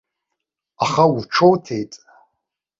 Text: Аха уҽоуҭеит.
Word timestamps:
Аха 0.83 1.03
уҽоуҭеит. 1.15 1.93